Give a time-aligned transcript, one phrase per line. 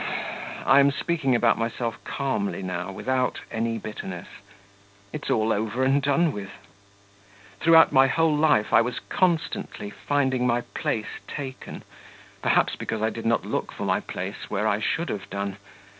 [0.65, 4.27] I am speaking about myself calmly now, without any bitterness....
[5.13, 6.49] It's all over and done with!
[7.59, 11.83] Throughout my whole life I was constantly finding my place taken,
[12.41, 15.57] perhaps because I did not look for my place where I should have done.